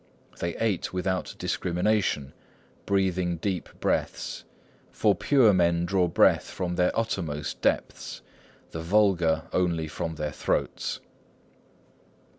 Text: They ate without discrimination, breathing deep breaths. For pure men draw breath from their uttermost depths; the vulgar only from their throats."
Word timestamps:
They 0.39 0.55
ate 0.57 0.91
without 0.91 1.35
discrimination, 1.37 2.33
breathing 2.87 3.37
deep 3.37 3.69
breaths. 3.79 4.45
For 4.89 5.13
pure 5.13 5.53
men 5.53 5.85
draw 5.85 6.07
breath 6.07 6.45
from 6.49 6.73
their 6.75 6.89
uttermost 6.97 7.61
depths; 7.61 8.23
the 8.71 8.81
vulgar 8.81 9.43
only 9.53 9.87
from 9.87 10.15
their 10.15 10.31
throats." 10.31 11.01